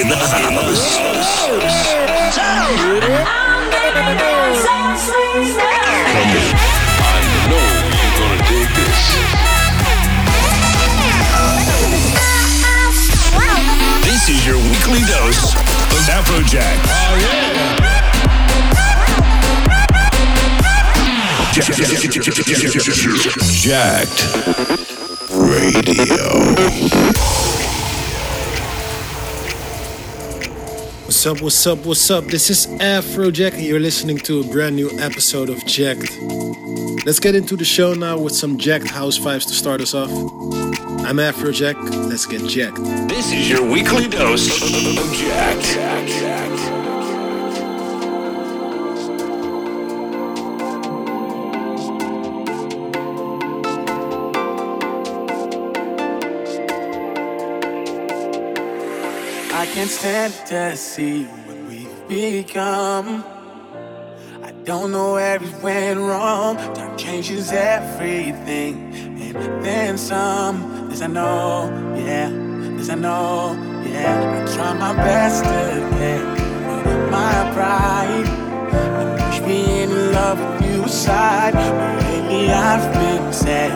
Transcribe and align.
in 0.00 0.08
the 0.08 0.16
house. 0.16 0.98
This 14.02 14.28
is 14.30 14.46
your 14.46 14.56
weekly 14.56 15.00
dose 15.06 15.54
of 15.54 16.02
Afrojack. 16.10 16.78
Oh 16.88 17.16
yeah. 17.20 17.54
Jacked 23.62 24.20
Radio. 25.30 26.24
What's 31.24 31.38
up, 31.38 31.42
what's 31.42 31.66
up, 31.66 31.86
what's 31.86 32.10
up? 32.10 32.24
This 32.24 32.50
is 32.50 32.66
Afrojack, 32.66 33.54
and 33.54 33.62
you're 33.62 33.80
listening 33.80 34.18
to 34.18 34.40
a 34.40 34.44
brand 34.44 34.76
new 34.76 34.90
episode 35.00 35.48
of 35.48 35.64
Jacked. 35.64 36.20
Let's 37.06 37.18
get 37.18 37.34
into 37.34 37.56
the 37.56 37.64
show 37.64 37.94
now 37.94 38.18
with 38.18 38.34
some 38.34 38.58
Jacked 38.58 38.88
house 38.88 39.18
vibes 39.18 39.46
to 39.46 39.54
start 39.54 39.80
us 39.80 39.94
off. 39.94 40.10
I'm 40.10 41.16
Afrojack, 41.16 41.82
let's 42.10 42.26
get 42.26 42.46
jacked. 42.46 42.76
This 43.08 43.32
is 43.32 43.48
your 43.48 43.66
weekly 43.66 44.06
dose 44.06 44.62
of 44.62 45.14
Jacked. 45.14 46.73
Can't 59.84 59.98
stand 60.00 60.32
to 60.46 60.76
see 60.78 61.24
what 61.24 61.58
we've 61.68 62.08
become. 62.08 63.22
I 64.42 64.50
don't 64.64 64.92
know 64.92 65.12
where 65.12 65.36
it 65.36 65.62
went 65.62 66.00
wrong. 66.00 66.56
Time 66.74 66.96
changes 66.96 67.52
everything, 67.52 68.94
and 69.20 69.62
then 69.62 69.98
some. 69.98 70.88
This 70.88 71.02
I 71.02 71.08
know, 71.08 71.68
yeah. 71.98 72.30
This 72.78 72.88
I 72.88 72.94
know, 72.94 73.52
yeah. 73.86 74.46
I 74.48 74.54
try 74.54 74.72
my 74.72 74.94
best 74.94 75.44
to 75.44 75.98
get 75.98 76.22
my 77.10 77.52
pride. 77.52 78.26
I 78.72 79.28
wish 79.28 79.40
being 79.40 79.90
in 79.90 80.12
love 80.12 80.38
with 80.38 80.70
you 80.70 80.84
aside, 80.84 81.52
but 81.52 82.02
lately 82.04 82.50
I've 82.50 82.90
been 82.94 83.32
sad. 83.34 83.72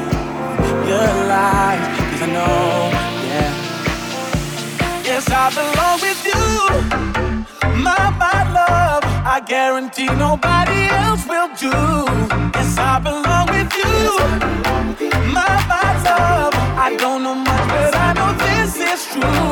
Your 0.88 1.10
lies, 1.28 1.82
cause 2.10 2.22
I 2.22 2.32
know, 2.32 3.07
I 5.32 5.50
belong 5.54 6.00
with 6.00 6.22
you. 6.26 6.44
My, 7.84 8.10
my 8.18 8.40
love. 8.52 9.04
I 9.26 9.40
guarantee 9.46 10.06
nobody 10.06 10.88
else 11.04 11.26
will 11.26 11.48
do. 11.56 11.74
Yes, 12.56 12.76
I 12.78 12.98
belong 13.00 13.46
with 13.56 13.72
you. 13.82 14.02
My, 15.34 15.54
my 15.72 15.88
love. 16.04 16.54
I 16.86 16.96
don't 16.98 17.22
know 17.22 17.34
much, 17.34 17.68
but 17.68 17.94
I 17.96 18.12
know 18.14 18.32
this 18.46 18.76
is 18.76 19.06
true. 19.12 19.47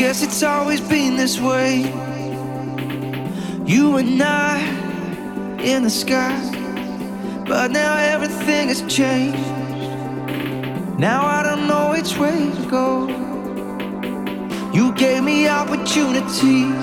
Guess 0.00 0.22
it's 0.22 0.42
always 0.42 0.80
been 0.80 1.14
this 1.18 1.38
way. 1.38 1.80
You 3.66 3.98
and 3.98 4.22
I 4.22 4.56
in 5.60 5.82
the 5.82 5.90
sky, 5.90 6.40
but 7.46 7.70
now 7.70 7.98
everything 7.98 8.68
has 8.68 8.80
changed. 8.88 9.36
Now 10.98 11.26
I 11.26 11.42
don't 11.42 11.68
know 11.68 11.90
which 11.90 12.16
way 12.16 12.50
to 12.50 12.70
go. 12.70 13.08
You 14.72 14.94
gave 14.94 15.22
me 15.22 15.48
opportunities, 15.48 16.80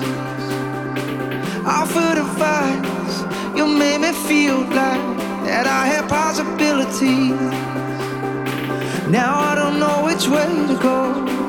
offered 1.66 2.18
advice. 2.24 3.16
You 3.58 3.66
made 3.66 3.98
me 3.98 4.12
feel 4.28 4.58
like 4.60 5.02
that 5.48 5.66
I 5.66 5.86
had 5.92 6.08
possibilities. 6.08 7.40
Now 9.10 9.40
I 9.40 9.56
don't 9.56 9.80
know 9.80 10.04
which 10.04 10.28
way 10.28 10.46
to 10.68 10.78
go. 10.80 11.47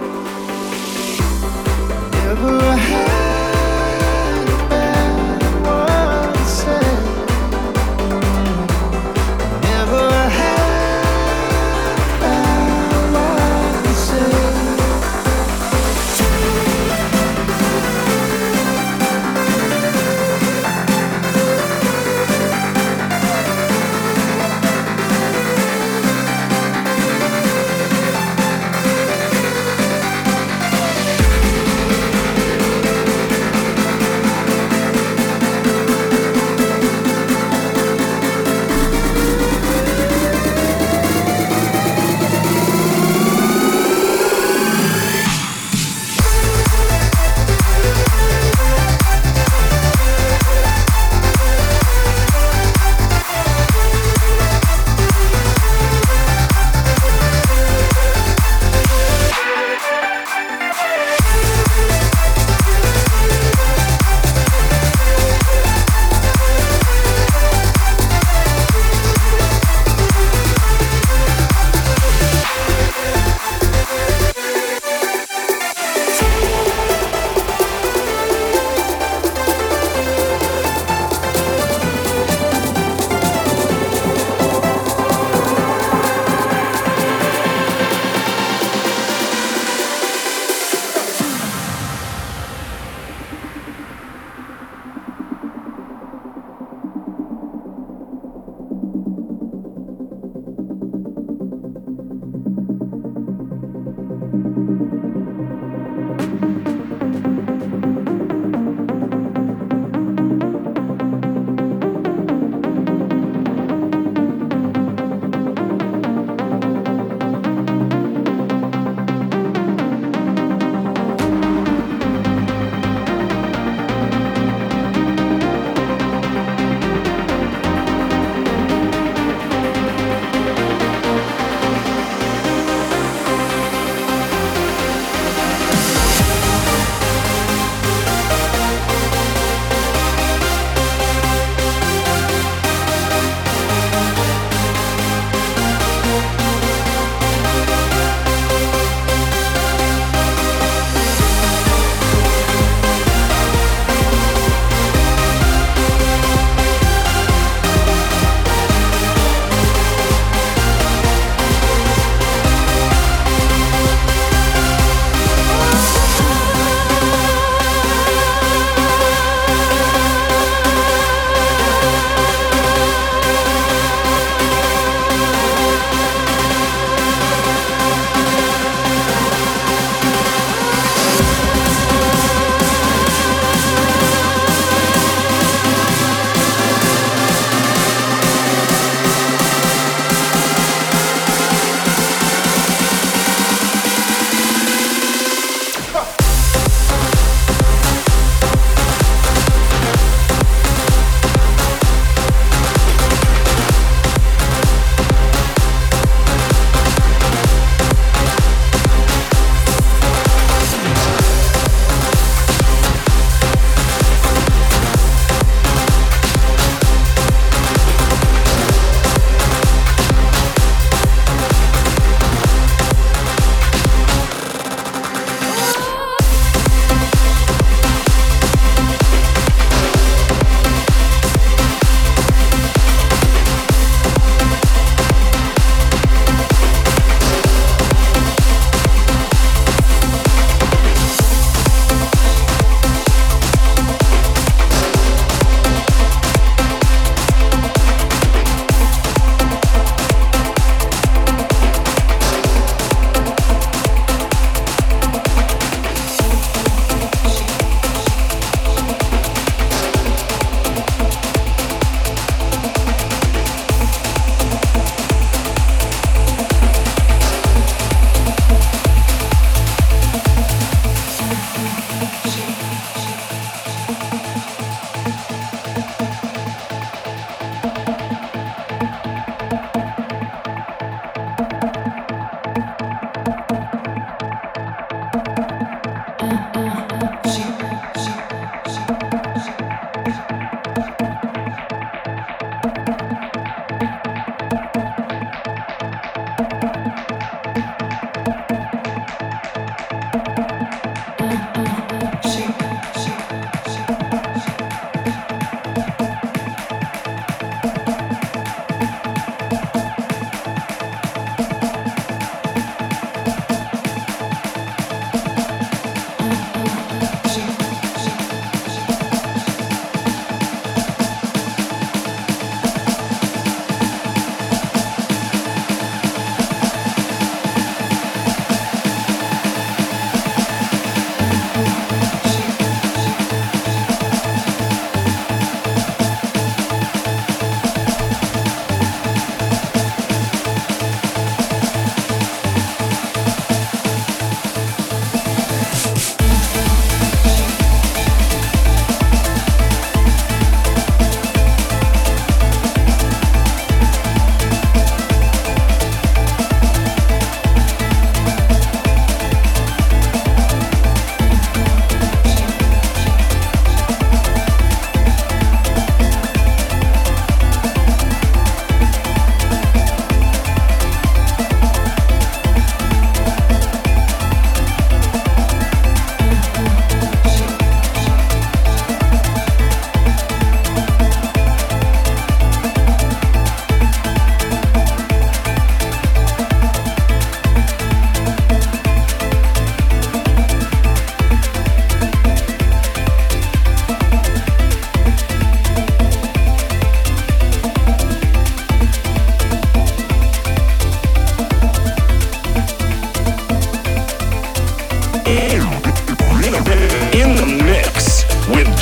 Never 2.30 2.76
had. 2.78 3.29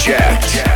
Project. 0.08 0.67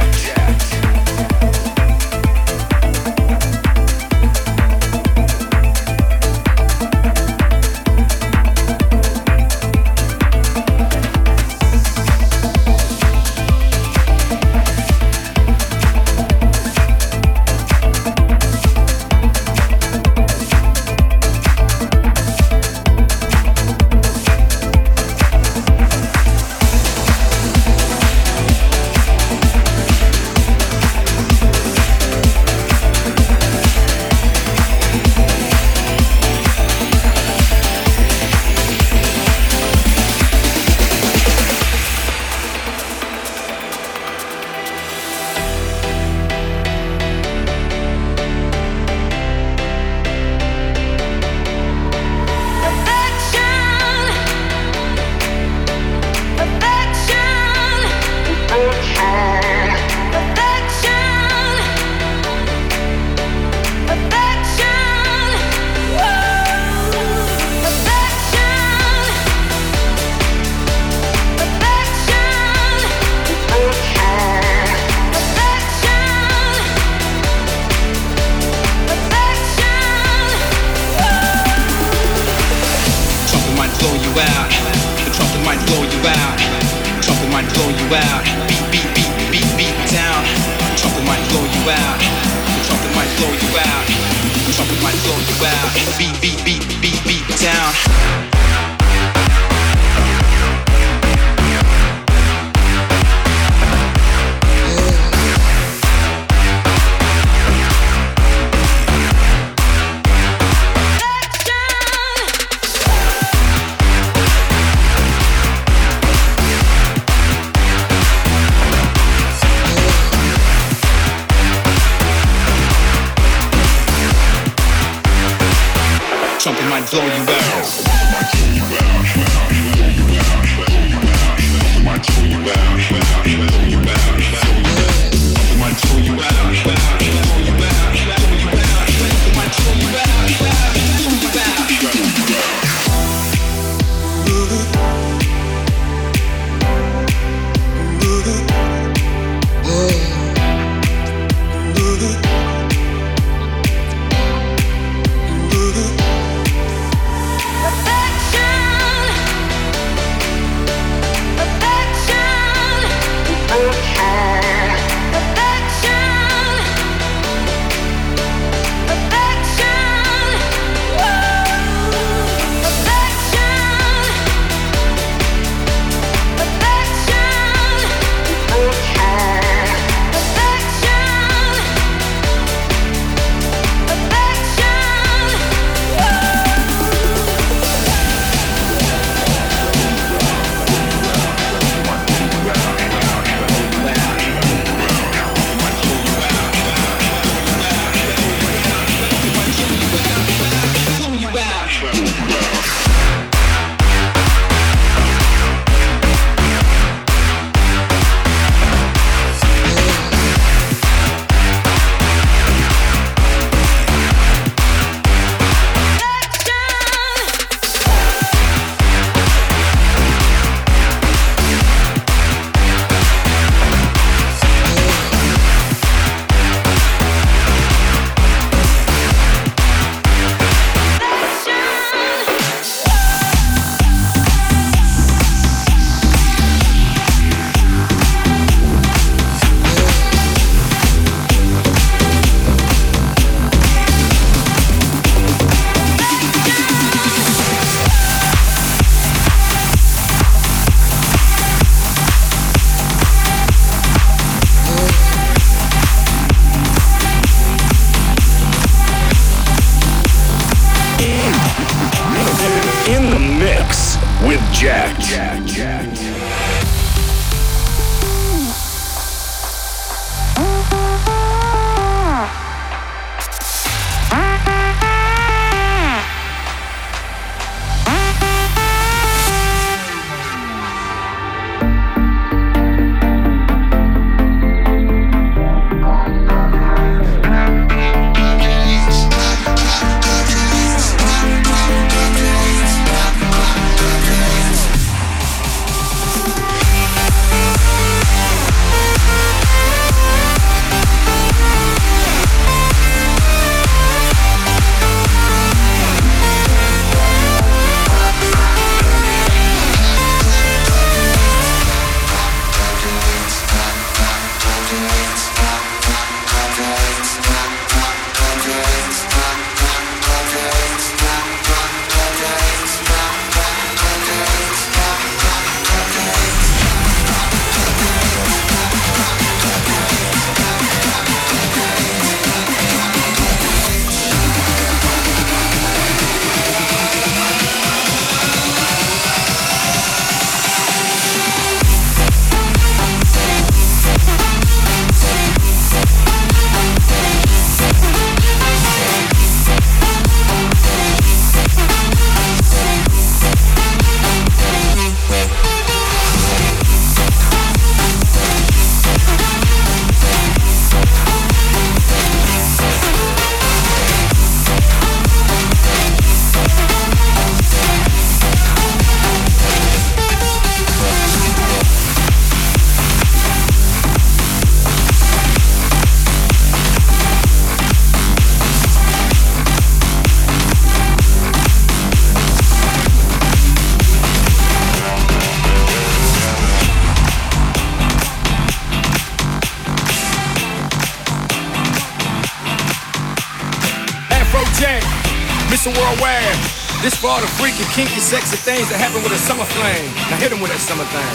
Kinky, 397.73 397.99
sexy 398.01 398.35
things 398.35 398.69
that 398.69 398.79
happen 398.79 399.01
with 399.01 399.13
a 399.13 399.17
summer 399.17 399.45
flame. 399.45 399.87
Now 400.09 400.17
hit 400.17 400.31
him 400.31 400.41
with 400.41 400.51
that 400.51 400.59
summer 400.59 400.83
thing. 400.91 401.11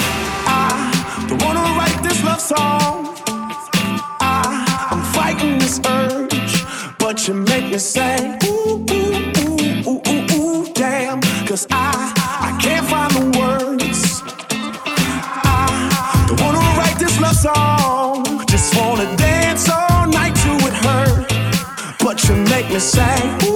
I 0.49 1.27
don't 1.29 1.43
wanna 1.45 1.61
write 1.77 2.01
this 2.03 2.25
love 2.25 2.41
song. 2.41 3.13
I, 4.21 4.65
I'm 4.91 5.03
fighting 5.13 5.59
this 5.59 5.81
urge, 5.85 6.65
but 6.99 7.29
you 7.29 7.35
make 7.35 7.67
me 7.71 7.79
say, 7.79 8.39
ooh, 8.45 8.85
ooh, 8.91 9.33
ooh, 9.41 9.91
ooh, 9.91 10.01
ooh, 10.09 10.35
ooh, 10.37 10.73
damn. 10.73 11.21
Cause 11.47 11.67
I, 11.71 11.93
I 12.49 12.51
can't 12.65 12.87
find 12.87 13.13
the 13.13 13.25
words. 13.39 14.23
I 15.45 16.25
don't 16.29 16.41
wanna 16.41 16.65
write 16.79 16.99
this 16.99 17.21
love 17.21 17.37
song. 17.37 18.25
Just 18.47 18.75
wanna 18.77 19.15
dance 19.17 19.69
all 19.69 20.07
night 20.09 20.35
to 20.45 20.53
it 20.69 20.77
hurt. 20.87 21.29
But 22.01 22.25
you 22.27 22.35
make 22.55 22.69
me 22.71 22.79
say, 22.79 23.17
ooh, 23.45 23.56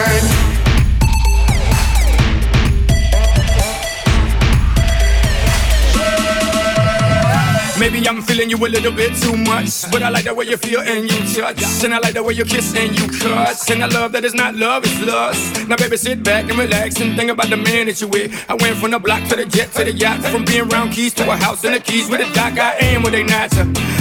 Feeling 8.41 8.57
you 8.57 8.65
a 8.65 8.69
little 8.69 8.91
bit 8.91 9.15
too 9.21 9.37
much. 9.37 9.91
But 9.91 10.01
I 10.01 10.09
like 10.09 10.25
the 10.25 10.33
way 10.33 10.45
you 10.45 10.57
feel 10.57 10.81
and 10.81 11.03
you 11.03 11.19
touch. 11.35 11.83
And 11.83 11.93
I 11.93 11.99
like 11.99 12.13
the 12.13 12.23
way 12.23 12.33
you 12.33 12.45
kiss 12.45 12.75
and 12.75 12.97
you 12.97 13.07
cuss. 13.19 13.69
And 13.69 13.83
I 13.83 13.87
love 13.87 14.11
that 14.13 14.25
it's 14.25 14.33
not 14.33 14.55
love, 14.55 14.83
it's 14.83 14.99
lust. 15.05 15.67
Now, 15.67 15.75
baby, 15.75 15.97
sit 15.97 16.23
back 16.23 16.49
and 16.49 16.57
relax 16.57 16.99
and 16.99 17.15
think 17.15 17.29
about 17.29 17.49
the 17.49 17.57
man 17.57 17.85
that 17.87 18.01
you 18.01 18.07
with. 18.07 18.33
I 18.49 18.55
went 18.55 18.77
from 18.77 18.91
the 18.91 18.99
block 18.99 19.27
to 19.29 19.35
the 19.35 19.45
jet 19.45 19.71
to 19.73 19.83
the 19.83 19.93
yacht. 19.93 20.21
From 20.25 20.45
being 20.45 20.71
around 20.71 20.91
keys 20.91 21.13
to 21.15 21.29
a 21.29 21.35
house 21.35 21.63
and 21.63 21.75
the 21.75 21.79
keys 21.79 22.09
with 22.09 22.21
a 22.21 22.33
dock. 22.33 22.57
I 22.57 22.77
am 22.79 23.03
what 23.03 23.11
they 23.11 23.23
not. 23.23 23.53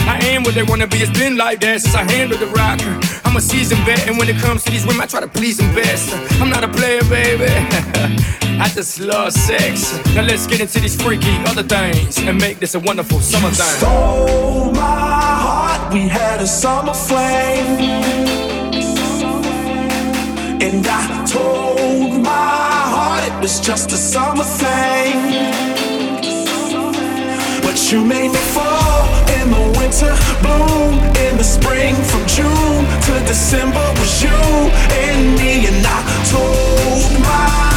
I 0.09 0.18
am 0.33 0.42
what 0.42 0.55
they 0.55 0.62
wanna 0.62 0.87
be. 0.87 0.98
It's 0.98 1.18
been 1.18 1.37
like 1.37 1.61
that 1.61 1.83
since 1.83 1.94
I 1.94 2.11
handled 2.11 2.40
the 2.40 2.46
rock. 2.48 2.81
I'm 3.24 3.37
a 3.37 3.40
seasoned 3.40 3.83
vet, 3.85 4.09
and 4.09 4.16
when 4.18 4.29
it 4.29 4.40
comes 4.40 4.64
to 4.64 4.70
these 4.70 4.87
women, 4.87 5.03
I 5.03 5.07
try 5.07 5.20
to 5.20 5.29
please 5.29 5.59
them 5.59 5.74
best. 5.74 6.14
I'm 6.40 6.48
not 6.48 6.64
a 6.64 6.68
player, 6.68 7.03
baby. 7.11 8.46
I 8.61 8.68
just 8.68 9.01
love 9.01 9.33
sex. 9.33 9.99
Now 10.14 10.20
let's 10.20 10.46
get 10.46 10.61
into 10.61 10.81
these 10.81 10.94
freaky 10.94 11.35
other 11.46 11.62
things 11.62 12.18
and 12.18 12.38
make 12.38 12.59
this 12.59 12.75
a 12.75 12.81
wonderful 12.81 13.18
summer 13.20 13.49
thing. 13.49 13.79
Stole 13.79 14.70
my 14.73 14.81
heart, 15.46 15.94
we 15.94 16.01
had 16.01 16.40
a 16.40 16.46
summer 16.46 16.92
flame. 16.92 17.81
And 20.61 20.87
I 20.87 21.25
told 21.25 22.23
my 22.23 22.29
heart 22.29 23.33
it 23.33 23.40
was 23.40 23.61
just 23.61 23.92
a 23.92 23.96
summer 23.96 24.44
thing. 24.44 25.16
But 27.62 27.90
you 27.90 28.05
made 28.05 28.31
me 28.31 28.42
fall 28.53 29.09
in 29.40 29.49
the 29.57 29.64
winter, 29.81 30.12
bloom 30.42 31.01
in 31.25 31.38
the 31.38 31.44
spring, 31.44 31.94
from 31.94 32.27
June 32.27 32.85
to 33.07 33.27
December 33.27 33.87
was 33.96 34.23
you 34.23 34.29
and 34.29 35.35
me. 35.38 35.66
And 35.66 35.87
I 35.87 36.01
told 36.29 37.23
my 37.23 37.69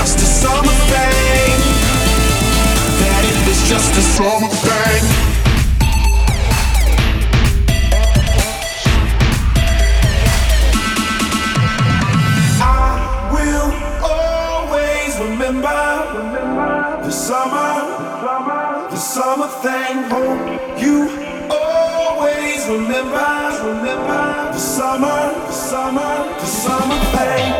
just 0.00 0.16
a 0.16 0.24
summer 0.24 0.76
thing. 0.88 1.60
That 3.00 3.22
it 3.28 3.68
just 3.68 3.92
a 3.92 4.04
summer 4.16 4.48
thing. 4.64 5.02
I 12.62 13.28
will 13.34 13.70
always 14.02 15.12
remember 15.20 15.82
the 17.04 17.10
summer, 17.10 17.68
the 18.88 18.96
summer 18.96 19.48
thing. 19.64 19.96
Hope 20.08 20.80
you 20.80 20.96
always 21.50 22.66
remember, 22.68 23.32
remember 23.68 24.52
the 24.54 24.58
summer, 24.58 25.20
the 25.46 25.52
summer, 25.52 26.12
the 26.40 26.46
summer 26.46 27.00
thing. 27.16 27.59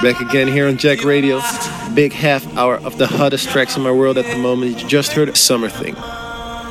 Back 0.00 0.20
again 0.20 0.46
here 0.46 0.68
on 0.68 0.76
Jacked 0.76 1.02
Radio. 1.02 1.40
Big 1.92 2.12
half 2.12 2.46
hour 2.56 2.76
of 2.76 2.98
the 2.98 3.06
hottest 3.08 3.48
tracks 3.48 3.76
in 3.76 3.82
my 3.82 3.90
world 3.90 4.16
at 4.16 4.26
the 4.26 4.38
moment. 4.38 4.80
You 4.80 4.88
just 4.88 5.10
heard 5.10 5.36
Summer 5.36 5.68
Thing. 5.68 5.96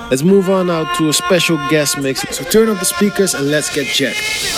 Let's 0.10 0.24
move 0.24 0.50
on 0.50 0.68
now 0.68 0.86
to 0.96 1.10
a 1.10 1.14
special 1.14 1.58
guest 1.70 1.98
mix. 1.98 2.22
So 2.22 2.46
turn 2.46 2.70
up 2.70 2.80
the 2.80 2.86
speakers 2.86 3.34
and 3.34 3.52
let's 3.52 3.74
get 3.76 3.86
jacked. 3.88 4.57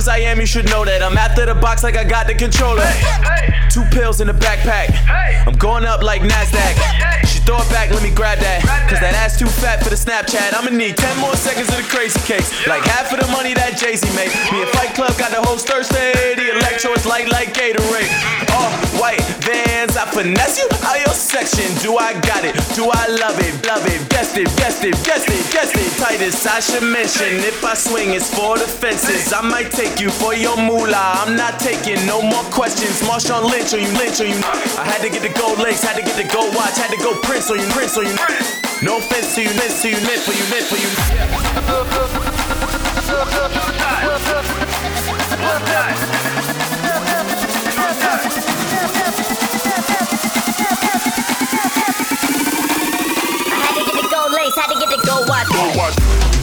As 0.00 0.08
I 0.08 0.16
am, 0.20 0.40
you 0.40 0.46
should 0.46 0.64
know 0.64 0.82
that 0.86 1.02
I'm 1.02 1.18
after 1.18 1.44
the 1.44 1.54
box 1.54 1.82
like 1.82 1.94
I 1.94 2.04
got 2.04 2.26
the 2.26 2.34
controller. 2.34 2.88
Two 3.68 3.84
pills 3.92 4.22
in 4.22 4.28
the 4.28 4.32
backpack. 4.32 4.96
I'm 5.46 5.52
going 5.58 5.84
up 5.84 6.02
like 6.02 6.22
Nasdaq. 6.22 6.99
Throw 7.50 7.58
it 7.58 7.70
back, 7.70 7.90
let 7.90 8.04
me 8.04 8.14
grab 8.14 8.38
that. 8.38 8.62
Cause 8.86 9.02
that 9.02 9.10
ass 9.18 9.34
too 9.34 9.50
fat 9.50 9.82
for 9.82 9.90
the 9.90 9.98
Snapchat. 9.98 10.54
I'ma 10.54 10.70
need 10.70 10.94
10 10.94 11.18
more 11.18 11.34
seconds 11.34 11.66
of 11.74 11.82
the 11.82 11.88
crazy 11.90 12.22
cakes. 12.22 12.46
Like 12.70 12.86
half 12.86 13.10
of 13.10 13.18
the 13.18 13.26
money 13.34 13.58
that 13.58 13.74
Jay-Z 13.74 14.06
made. 14.14 14.30
Me 14.54 14.62
and 14.62 14.70
Fight 14.70 14.94
Club 14.94 15.10
got 15.18 15.34
the 15.34 15.42
whole 15.42 15.58
Thursday. 15.58 16.14
The 16.38 16.54
electro 16.54 16.94
is 16.94 17.02
light 17.10 17.26
like 17.26 17.50
Gatorade. 17.50 18.06
All 18.54 18.70
white 19.02 19.18
vans, 19.42 19.98
I 19.98 20.06
finesse 20.06 20.62
you 20.62 20.70
out 20.86 21.02
your 21.02 21.10
section. 21.10 21.66
Do 21.82 21.98
I 21.98 22.14
got 22.22 22.46
it? 22.46 22.54
Do 22.78 22.86
I 22.86 23.10
love 23.18 23.34
it? 23.42 23.50
Love 23.66 23.82
it. 23.90 23.98
Best 24.06 24.38
it, 24.38 24.46
best 24.54 24.86
it, 24.86 24.94
best 25.02 25.26
it, 25.26 25.42
best 25.50 25.74
it. 25.74 25.90
Tightest 25.98 26.46
I 26.46 26.62
should 26.62 26.86
mention. 26.86 27.42
If 27.42 27.66
I 27.66 27.74
swing, 27.74 28.14
it's 28.14 28.30
for 28.30 28.62
the 28.62 28.70
fences. 28.70 29.34
I 29.34 29.42
might 29.42 29.74
take 29.74 29.98
you 29.98 30.10
for 30.10 30.38
your 30.38 30.54
moolah. 30.54 31.26
I'm 31.26 31.34
not 31.34 31.58
taking 31.58 31.98
no 32.06 32.22
more 32.22 32.46
questions. 32.54 33.02
Marshawn 33.02 33.42
Lynch 33.50 33.74
on 33.74 33.82
you, 33.82 33.90
Lynch 33.98 34.22
on 34.22 34.30
you. 34.30 34.38
I 34.78 34.86
had 34.86 35.02
to 35.02 35.10
get 35.10 35.26
the 35.26 35.34
gold 35.34 35.58
legs, 35.58 35.82
had 35.82 35.98
to 35.98 36.06
get 36.06 36.14
the 36.14 36.30
gold 36.30 36.54
watch, 36.54 36.78
had 36.78 36.94
to 36.94 37.00
go 37.02 37.18
Prince 37.40 37.52
on 37.52 37.58
you, 37.58 37.68
Prince 37.72 37.96
on 37.96 38.04
you. 38.04 38.12
rinse. 38.28 38.82
No 38.82 38.98
offense 38.98 39.34
to 39.34 39.42
you, 39.42 39.48
offense 39.48 39.80
to 39.80 39.88
you, 39.88 39.94
knit 39.94 40.20
for 40.20 40.32
you, 40.32 40.44
knit 40.50 40.64
for 40.64 40.76
you. 40.76 40.88
I 53.48 53.56
had 53.56 53.74
to 53.74 53.84
get 53.86 53.96
the 53.96 54.08
gold 54.10 54.32
lace, 54.32 54.54
had 54.54 54.68
to 54.68 54.78
get 54.78 54.90
the 54.90 55.00
gold 55.06 55.26
watch. 55.30 55.48
You're 55.50 55.70
in 55.70 56.39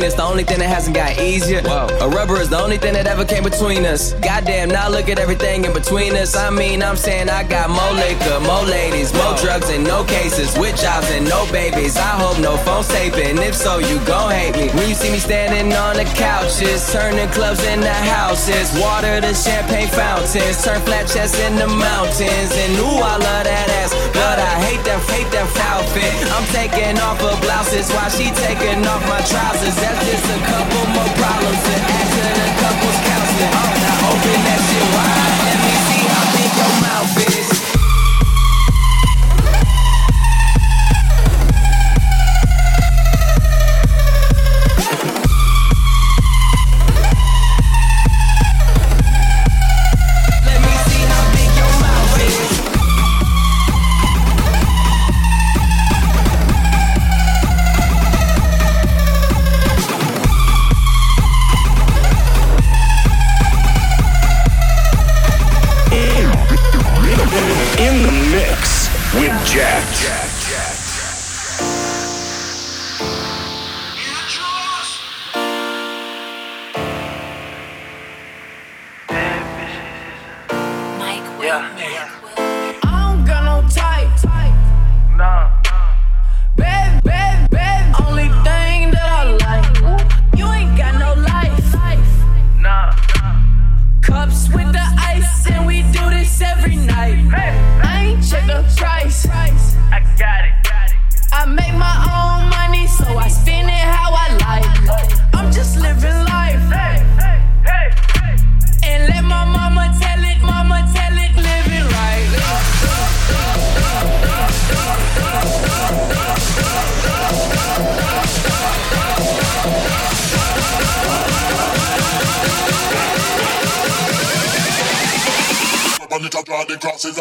15, 0.00 0.06
it's 0.06 0.14
the 0.16 0.24
only 0.24 0.44
thing 0.44 0.58
that 0.58 0.68
hasn't 0.68 0.96
got 0.96 1.18
easier. 1.18 1.62
Whoa. 1.62 1.88
A 2.00 2.08
rubber 2.08 2.40
is 2.40 2.48
the 2.48 2.58
only 2.58 2.78
thing 2.78 2.94
that 2.94 3.06
ever 3.06 3.24
came 3.24 3.44
between 3.44 3.84
us. 3.84 4.12
Goddamn, 4.14 4.68
now 4.68 4.88
look 4.88 5.08
at 5.08 5.18
everything 5.18 5.64
in 5.64 5.72
between 5.72 6.16
us. 6.16 6.36
I 6.36 6.50
mean, 6.50 6.82
I'm 6.82 6.96
saying 6.96 7.28
I 7.28 7.44
got 7.44 7.68
more 7.70 7.92
liquor, 7.92 8.40
more 8.40 8.64
ladies, 8.64 9.12
more 9.12 9.34
drugs, 9.36 9.68
and 9.70 9.84
no 9.84 10.04
cases. 10.04 10.56
With 10.58 10.80
jobs 10.80 11.10
and 11.10 11.28
no 11.28 11.46
babies. 11.52 11.96
I 11.96 12.16
hope 12.20 12.38
no 12.40 12.56
phone 12.64 12.84
taping. 12.84 13.38
If 13.38 13.54
so, 13.54 13.78
you 13.78 13.98
gon' 14.06 14.32
hate 14.32 14.56
me. 14.56 14.68
When 14.72 14.88
you 14.88 14.94
see 14.94 15.12
me 15.12 15.18
standing 15.18 15.72
on 15.76 15.96
the 15.96 16.04
couches, 16.16 16.80
turning 16.92 17.28
clubs 17.30 17.62
into 17.64 17.92
houses, 17.92 18.72
water 18.80 19.20
to 19.20 19.34
champagne 19.34 19.88
fountains, 19.88 20.64
turn 20.64 20.80
flat 20.82 21.08
chests 21.08 21.38
into 21.40 21.66
mountains. 21.66 22.50
And 22.56 22.72
ooh, 22.80 23.04
I 23.04 23.16
love 23.20 23.44
that 23.44 23.68
ass, 23.82 23.92
but 24.16 24.38
I 24.38 24.52
hate 24.64 24.82
that, 24.88 25.00
hate 25.12 25.30
that 25.32 25.48
outfit. 25.60 26.14
I'm 26.32 26.46
taking 26.56 26.96
off 27.00 27.20
her 27.20 27.36
blouses 27.44 27.90
while 27.92 28.10
she 28.10 28.30
taking 28.46 28.80
off 28.86 29.02
my 29.08 29.20
trousers. 29.28 29.89
Just 29.98 30.26
a 30.30 30.38
couple 30.46 30.86
more 30.94 31.10
problems 31.18 31.62
add 31.66 32.06
to 32.14 32.22
the 32.38 32.48
couples 32.62 32.98
counseling. 33.06 33.52
Oh, 33.58 33.70
now 33.82 34.08
open 34.10 34.38
that 34.46 34.60
shit 34.68 34.86
wide. 34.94 35.59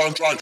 I'm 0.01 0.13
trying. 0.15 0.38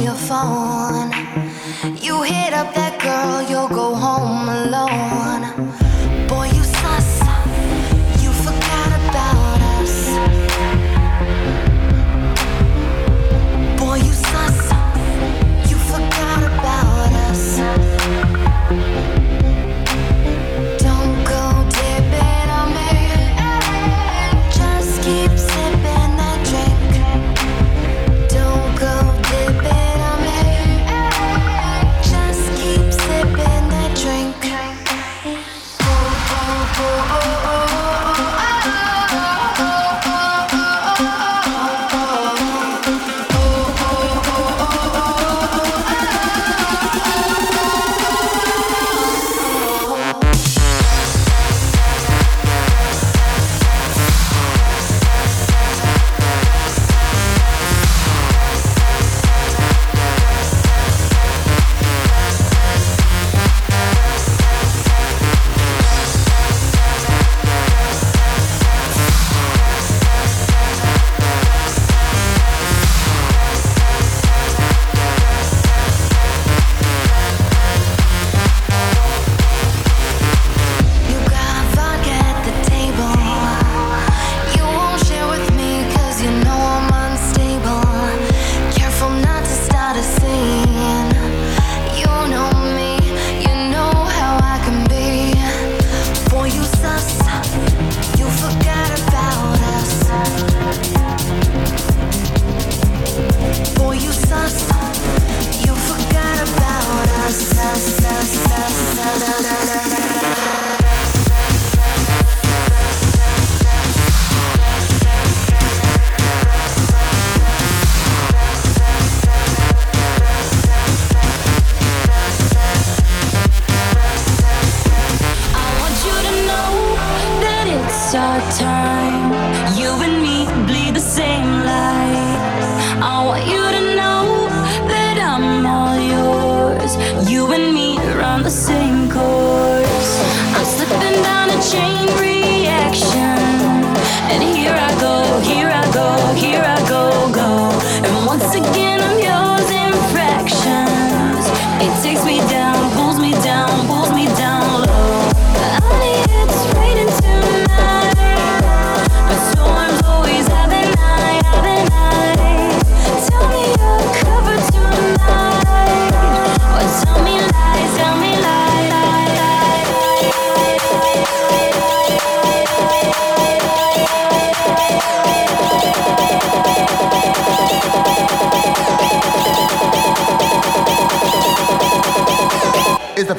your 0.00 0.14
phone 0.14 1.07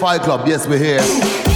Fight 0.10 0.24
Club, 0.24 0.48
yes, 0.48 0.68
we're 0.68 0.80
here. 0.80 1.49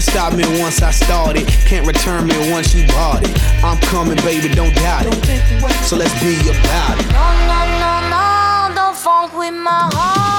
Can't 0.00 0.12
stop 0.12 0.32
me 0.32 0.44
once 0.62 0.80
I 0.80 0.92
started. 0.92 1.46
Can't 1.66 1.86
return 1.86 2.26
me 2.26 2.50
once 2.50 2.74
you 2.74 2.86
bought 2.86 3.20
it. 3.22 3.62
I'm 3.62 3.76
coming, 3.80 4.16
baby, 4.24 4.48
don't 4.48 4.74
doubt 4.74 5.04
it. 5.04 5.14
So 5.84 5.94
let's 5.94 6.14
be 6.22 6.40
about 6.48 6.98
it. 6.98 7.06
No, 7.12 7.28
no, 7.44 7.60
no, 7.84 8.08
no, 8.08 8.74
don't 8.74 8.96
funk 8.96 9.36
with 9.36 9.52
my 9.52 9.90
heart. 9.92 10.30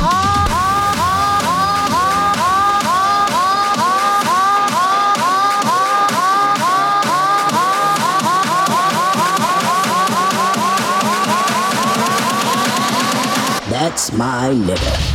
That's 13.69 14.11
my 14.11 14.49
liver. 14.49 15.10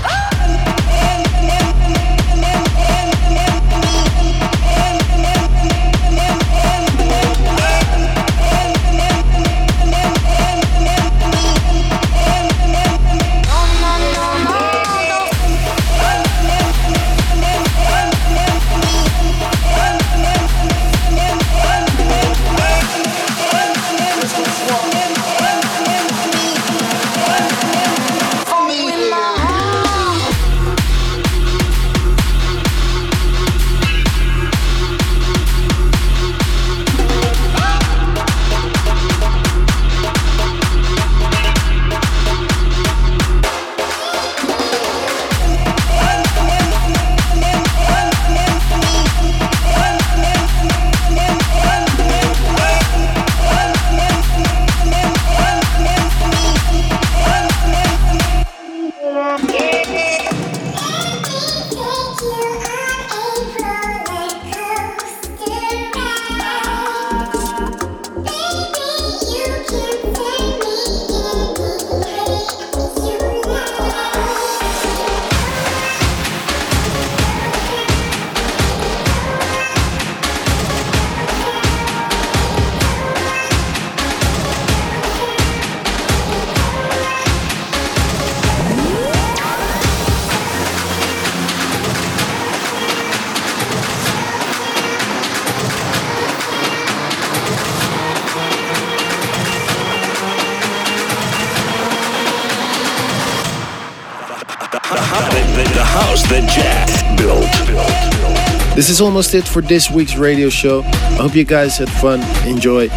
Is 108.97 109.01
almost 109.03 109.35
it 109.35 109.47
for 109.47 109.61
this 109.61 109.91
week's 109.91 110.17
radio 110.17 110.49
show. 110.49 110.81
I 110.83 111.21
hope 111.21 111.35
you 111.35 111.45
guys 111.45 111.77
had 111.77 111.91
fun, 111.91 112.21
enjoy, 112.49 112.89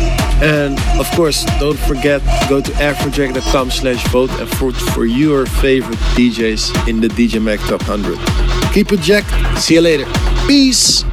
and 0.41 0.79
of 0.97 1.11
course, 1.11 1.43
don't 1.59 1.77
forget 1.77 2.21
go 2.47 2.61
to 2.61 2.71
afrojack.com 2.73 3.69
slash 3.69 4.07
vote 4.07 4.29
and 4.39 4.47
vote 4.55 4.75
for 4.93 5.05
your 5.05 5.45
favorite 5.45 5.99
DJs 6.15 6.87
in 6.87 7.01
the 7.01 7.09
DJ 7.09 7.41
Mag 7.41 7.59
Top 7.59 7.85
100. 7.85 8.17
Keep 8.73 8.93
it 8.93 9.01
jacked. 9.01 9.59
See 9.59 9.73
you 9.73 9.81
later. 9.81 10.05
Peace. 10.47 11.03